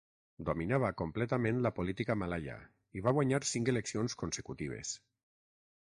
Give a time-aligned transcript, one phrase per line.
[0.45, 2.57] Dominava completament la política malaia
[3.01, 4.99] i va guanyar cinc eleccions consecutives.